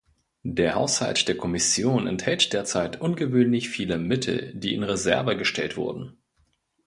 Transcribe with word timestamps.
Der 0.41 0.73
Haushalt 0.73 1.27
der 1.27 1.37
Kommission 1.37 2.07
enthält 2.07 2.53
derzeit 2.53 2.99
ungewöhnlich 3.01 3.69
viele 3.69 3.99
Mittel, 3.99 4.51
die 4.55 4.73
in 4.73 4.81
Reserve 4.81 5.37
gestellt 5.37 5.77
wurden. 5.77 6.17